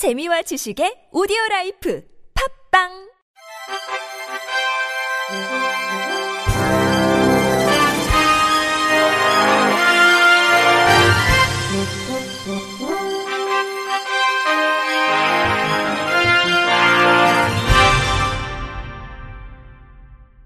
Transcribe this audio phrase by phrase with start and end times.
[0.00, 2.02] 재미와 지식의 오디오 라이프
[2.72, 2.88] 팝빵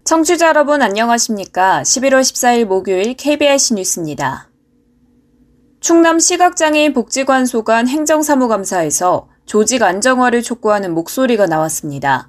[0.02, 1.82] 청취자 여러분 안녕하십니까?
[1.82, 4.50] 11월 14일 목요일 KBS 뉴스입니다.
[5.78, 12.28] 충남 시각장애인 복지관소관 행정사무감사에서 조직 안정화를 촉구하는 목소리가 나왔습니다.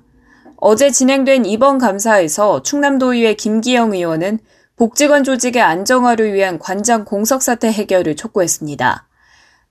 [0.58, 4.40] 어제 진행된 이번 감사에서 충남도의회 김기영 의원은
[4.78, 9.08] 복지관 조직의 안정화를 위한 관장 공석 사태 해결을 촉구했습니다.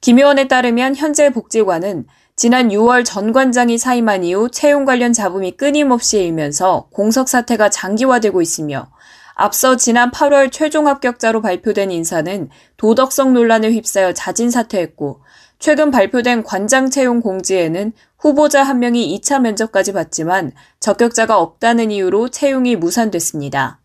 [0.01, 6.19] 김 의원에 따르면 현재 복지관은 지난 6월 전 관장이 사임한 이후 채용 관련 잡음이 끊임없이
[6.19, 8.89] 일면서 공석 사태가 장기화되고 있으며
[9.35, 15.21] 앞서 지난 8월 최종 합격자로 발표된 인사는 도덕성 논란에 휩싸여 자진 사퇴했고
[15.59, 22.77] 최근 발표된 관장 채용 공지에는 후보자 한 명이 2차 면접까지 봤지만 적격자가 없다는 이유로 채용이
[22.77, 23.81] 무산됐습니다.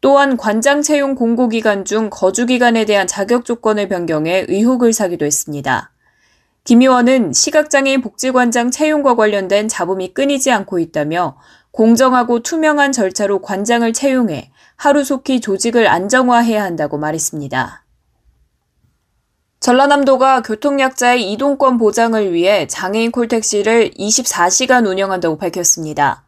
[0.00, 5.92] 또한 관장 채용 공고 기간 중 거주 기간에 대한 자격 조건을 변경해 의혹을 사기도 했습니다.
[6.64, 11.36] 김 의원은 시각장애인 복지관장 채용과 관련된 잡음이 끊이지 않고 있다며
[11.70, 17.83] 공정하고 투명한 절차로 관장을 채용해 하루속히 조직을 안정화해야 한다고 말했습니다.
[19.64, 26.26] 전라남도가 교통약자의 이동권 보장을 위해 장애인 콜택시를 24시간 운영한다고 밝혔습니다.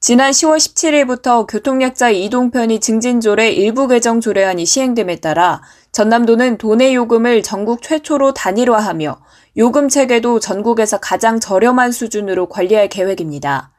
[0.00, 7.44] 지난 10월 17일부터 교통약자 이동 편의 증진조례 일부 개정 조례안이 시행됨에 따라 전남도는 도내 요금을
[7.44, 9.20] 전국 최초로 단일화하며
[9.56, 13.70] 요금 체계도 전국에서 가장 저렴한 수준으로 관리할 계획입니다.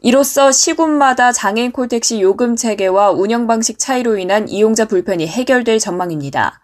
[0.00, 6.63] 이로써 시군마다 장애인 콜택시 요금 체계와 운영 방식 차이로 인한 이용자 불편이 해결될 전망입니다.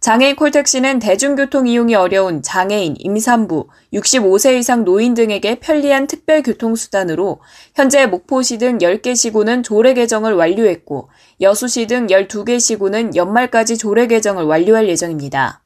[0.00, 7.40] 장애인 콜택시는 대중교통 이용이 어려운 장애인, 임산부, 65세 이상 노인 등에게 편리한 특별교통수단으로
[7.74, 11.08] 현재 목포시 등 10개 시구는 조례 개정을 완료했고
[11.40, 15.62] 여수시 등 12개 시구는 연말까지 조례 개정을 완료할 예정입니다.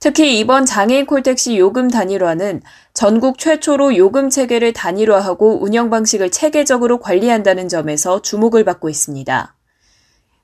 [0.00, 2.62] 특히 이번 장애인 콜택시 요금 단일화는
[2.92, 9.54] 전국 최초로 요금 체계를 단일화하고 운영 방식을 체계적으로 관리한다는 점에서 주목을 받고 있습니다.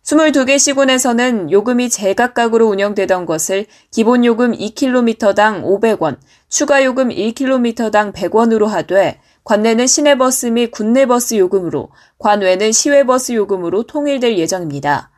[0.06, 6.18] 22개 시군에서는 요금이 제각각으로 운영되던 것을 기본 요금 2km당 500원,
[6.48, 11.88] 추가 요금 1km당 100원으로 하되 관내는 시내버스 및 군내버스 요금으로,
[12.20, 15.10] 관외는 시외버스 요금으로 통일될 예정입니다.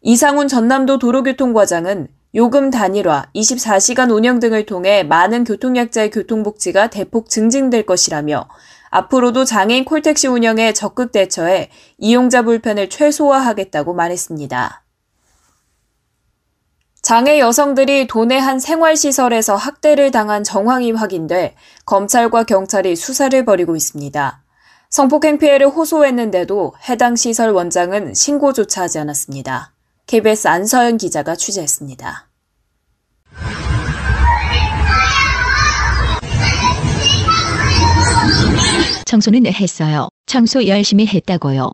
[0.00, 8.48] 이상훈 전남도 도로교통과장은 요금 단일화, 24시간 운영 등을 통해 많은 교통약자의 교통복지가 대폭 증진될 것이라며
[8.92, 14.84] 앞으로도 장애인 콜택시 운영에 적극 대처해 이용자 불편을 최소화하겠다고 말했습니다.
[17.00, 24.42] 장애 여성들이 도내 한 생활시설에서 학대를 당한 정황이 확인돼 검찰과 경찰이 수사를 벌이고 있습니다.
[24.90, 29.72] 성폭행 피해를 호소했는데도 해당 시설 원장은 신고조차 하지 않았습니다.
[30.06, 32.28] KBS 안서연 기자가 취재했습니다.
[39.12, 40.08] 청소는 했어요.
[40.24, 41.72] 청소 열심히 했다고요.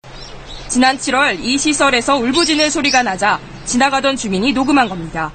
[0.67, 5.31] 지난 7월 이 시설에서 울부짖는 소리가 나자 지나가던 주민이 녹음한 겁니다.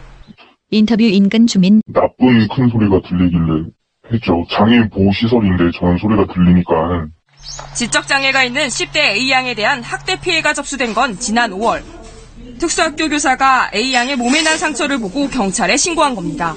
[0.70, 3.70] 인터뷰 인근 주민 나쁜 큰 소리가 들리길래
[4.12, 4.46] 했죠.
[4.52, 7.08] 장애인 보호시설인데 저런 소리가 들리니까
[7.76, 11.84] 지적장애가 있는 10대 A양에 대한 학대 피해가 접수된 건 지난 5월.
[12.60, 16.54] 특수학교 교사가 A양의 몸에 난 상처를 보고 경찰에 신고한 겁니다.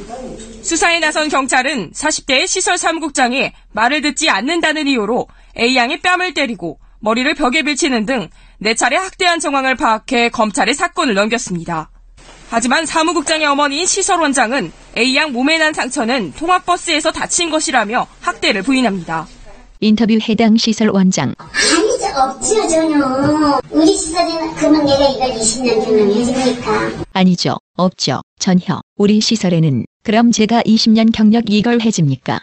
[0.67, 7.63] 수사에 나선 경찰은 40대의 시설 사무국장이 말을 듣지 않는다는 이유로 A양의 뺨을 때리고 머리를 벽에
[7.63, 8.29] 밀치는 등
[8.61, 11.91] 4차례 학대한 정황을 파악해 검찰에 사건을 넘겼습니다.
[12.51, 19.29] 하지만 사무국장의 어머니인 시설 원장은 A양 몸에 난 상처는 통학버스에서 다친 것이라며 학대를 부인합니다.
[19.79, 21.33] 인터뷰 해당 시설 원장
[22.17, 27.57] 없지요 전혀 우리 시설에는 그러면 내가 이걸 20년 경험 해줍니까 아니죠.
[27.77, 28.23] 없죠.
[28.39, 28.81] 전혀.
[28.97, 32.41] 우리 시설에는 그럼 제가 20년 경력 이걸 해줍니까?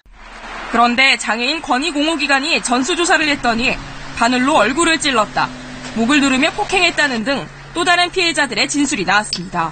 [0.71, 3.71] 그런데 장애인 권익공호기관이 전수조사를 했더니
[4.17, 5.49] 바늘로 얼굴을 찔렀다,
[5.95, 9.71] 목을 누르며 폭행했다는 등 또 다른 피해자들의 진술이 나왔습니다.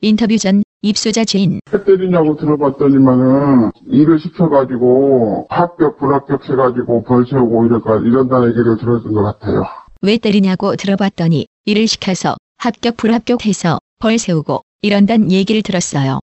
[0.00, 7.96] 인터뷰 전 입소자 죄인 해 때리냐고 들어봤더니만은 일을 시켜가지고 합격 불합격 해가지고 벌 세우고 이럴까
[7.98, 9.64] 이런다는 얘기를 들었던 것 같아요.
[10.02, 16.20] 왜 때리냐고 들어봤더니 일을 시켜서 합격 불합격해서 벌 세우고 이런단 얘기를 들었어요.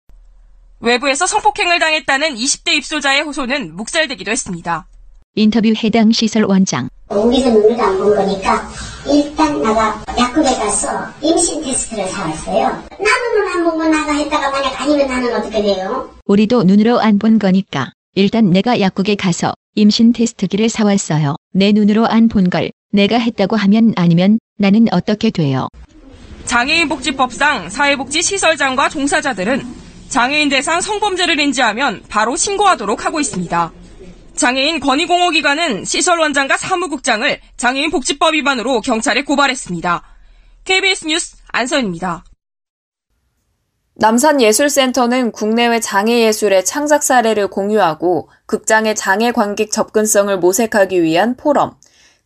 [0.80, 4.88] 외부에서 성폭행을 당했다는 20대 입소자의 호소는 묵살되기도 했습니다.
[5.36, 8.68] 인터뷰 해당 시설 원장 여기서 눈을 안본 거니까
[9.08, 10.90] 일단 나가 약국에 가서
[11.22, 17.00] 임신 테스트를 사왔어요 나는 눈안 보고 나가 했다가 만약 아니면 나는 어떻게 돼요 우리도 눈으로
[17.00, 21.36] 안 본 거니까 일단 내가 약국에 가서 임신 테스트기를 사왔어요.
[21.54, 25.68] 내 눈으로 안 본 걸 내가 했다고 하면 아니면 나는 어떻게 돼요?
[26.46, 29.66] 장애인 복지법상 사회복지시설장과 종사자들은
[30.10, 33.72] 장애인 대상 성범죄를 인지하면 바로 신고하도록 하고 있습니다.
[34.36, 40.02] 장애인 권익공호기관은 시설원장과 사무국장을 장애인 복지법 위반으로 경찰에 고발했습니다.
[40.64, 42.24] KBS 뉴스 안선입니다.
[44.00, 51.74] 남산예술센터는 국내외 장애예술의 창작 사례를 공유하고 극장의 장애 관객 접근성을 모색하기 위한 포럼,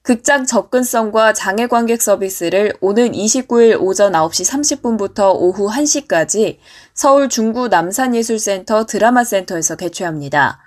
[0.01, 6.57] 극장 접근성과 장애 관객 서비스를 오는 29일 오전 9시 30분부터 오후 1시까지
[6.93, 10.59] 서울 중구 남산예술센터 드라마센터에서 개최합니다.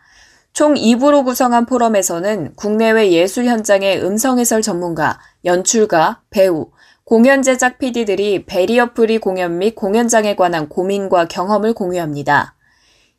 [0.54, 6.70] 총 2부로 구성한 포럼에서는 국내외 예술 현장의 음성 해설 전문가, 연출가, 배우,
[7.06, 12.54] 공연 제작 PD들이 barrier-free 공연 및 공연장에 관한 고민과 경험을 공유합니다.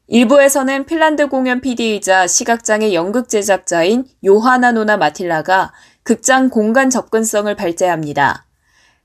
[0.08, 5.72] 일부에서는 핀란드 공연 PD이자 시각장애 연극 제작자인 요하나 노나 마틸라가
[6.02, 8.48] 극장 공간 접근성을 발제합니다.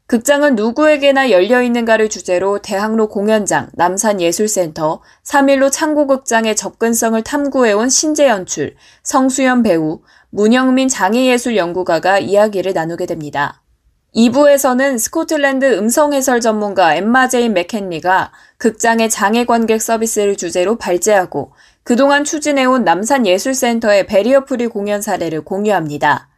[0.06, 10.00] 극장은 누구에게나 열려있는가를 주제로 대학로 공연장, 남산예술센터, 삼일로 창고극장의 접근성을 탐구해온 신재연출, 성수연 배우,
[10.30, 13.59] 문영민 장애예술연구가가 이야기를 나누게 됩니다.
[14.14, 21.52] 2부에서는 스코틀랜드 음성 해설 전문가 엠마 제인 맥켄리가 극장의 장애 관객 서비스를 주제로 발제하고
[21.84, 26.28] 그동안 추진해온 남산 예술센터의 베리어 프리 공연 사례를 공유합니다.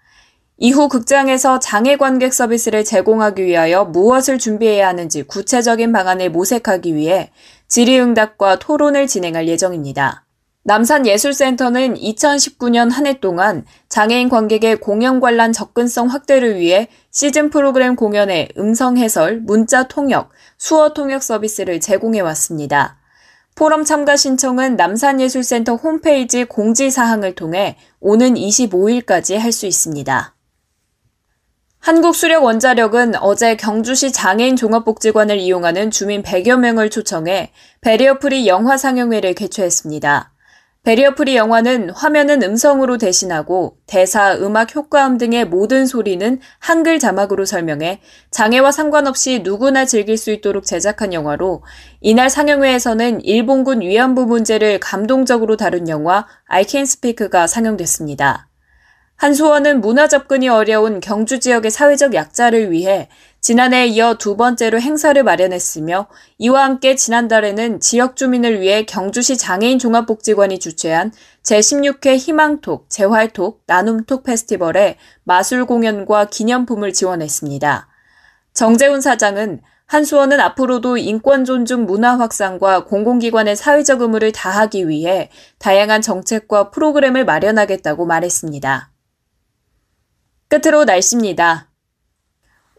[0.58, 7.30] 이후 극장에서 장애 관객 서비스를 제공하기 위하여 무엇을 준비해야 하는지 구체적인 방안을 모색하기 위해
[7.68, 10.26] 질의응답과 토론을 진행할 예정입니다.
[10.64, 18.50] 남산예술센터는 2019년 한 해 동안 장애인 관객의 공연 관람 접근성 확대를 위해 시즌 프로그램 공연의
[18.58, 22.98] 음성 해설, 문자 통역, 수어 통역 서비스를 제공해 왔습니다.
[23.56, 30.34] 포럼 참가 신청은 남산예술센터 홈페이지 공지사항을 통해 오는 25일까지 할 수 있습니다.
[31.80, 37.50] 한국수력원자력은 어제 경주시 장애인 종합복지관을 이용하는 주민 100여 명을 초청해
[37.80, 40.31] 베리어프리 영화 상영회를 개최했습니다.
[40.84, 48.00] 베리어프리 영화는 화면은 음성으로 대신하고 대사, 음악, 효과음 등의 모든 소리는 한글 자막으로 설명해
[48.32, 51.62] 장애와 상관없이 누구나 즐길 수 있도록 제작한 영화로
[52.00, 58.48] 이날 상영회에서는 일본군 위안부 문제를 감동적으로 다룬 영화 I Can Speak가 상영됐습니다.
[59.14, 63.08] 한소원은 문화 접근이 어려운 경주 지역의 사회적 약자를 위해
[63.42, 66.06] 지난해에 이어 두 번째로 행사를 마련했으며
[66.38, 71.10] 이와 함께 지난달에는 지역 주민을 위해 경주시 장애인 종합복지관이 주최한
[71.42, 77.88] 제16회 희망톡, 재활톡, 나눔톡 페스티벌에 마술 공연과 기념품을 지원했습니다.
[78.54, 86.70] 정재훈 사장은 한수원은 앞으로도 인권 존중 문화 확산과 공공기관의 사회적 의무를 다하기 위해 다양한 정책과
[86.70, 88.92] 프로그램을 마련하겠다고 말했습니다.
[90.46, 91.71] 끝으로 날씨입니다.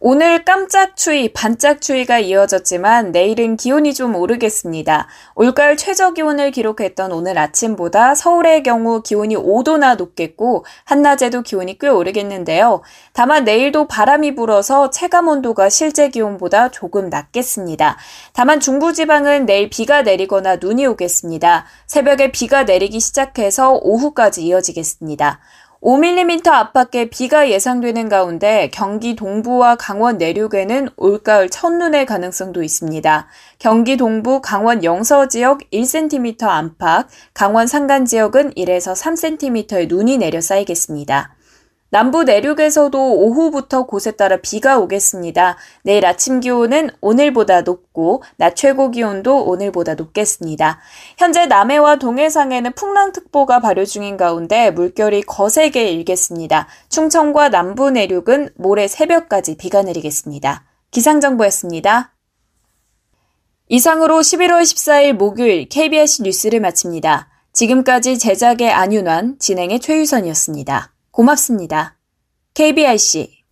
[0.05, 5.07] 오늘 깜짝 추위, 반짝 추위가 이어졌지만 내일은 기온이 좀 오르겠습니다.
[5.33, 12.81] 올가을 최저 기온을 기록했던 오늘 아침보다 서울의 경우 기온이 5도나 높겠고 한낮에도 기온이 꽤 오르겠는데요.
[13.13, 17.95] 다만 내일도 바람이 불어서 체감 온도가 실제 기온보다 조금 낮겠습니다.
[18.33, 21.65] 다만 중부 지방은 내일 비가 내리거나 눈이 오겠습니다.
[21.87, 25.39] 새벽에 비가 내리기 시작해서 오후까지 이어지겠습니다.
[25.83, 33.27] 5mm 압박의 비가 예상되는 가운데 경기 동부와 강원 내륙에는 올가을 첫눈의 가능성도 있습니다.
[33.59, 41.35] 경기 동부 강원 영서 지역 1cm 안팎, 강원 산간 지역은 1에서 3cm의 눈이 내려 쌓이겠습니다.
[41.93, 45.57] 남부 내륙에서도 오후부터 곳에 따라 비가 오겠습니다.
[45.83, 50.79] 내일 아침 기온은 오늘보다 높고 낮 최고 기온도 오늘보다 높겠습니다.
[51.19, 56.67] 현재 남해와 동해상에는 풍랑특보가 발효 중인 가운데 물결이 거세게 일겠습니다.
[56.89, 60.63] 충청과 남부 내륙은 모레 새벽까지 비가 내리겠습니다.
[60.89, 62.15] 기상정보였습니다.
[63.67, 67.29] 이상으로 11월 14일 목요일 KBS 뉴스를 마칩니다.
[67.53, 70.92] 지금까지 제작의 안윤환, 진행의 최유선이었습니다.
[71.13, 71.95] 고맙습니다.
[72.55, 73.43] KBIC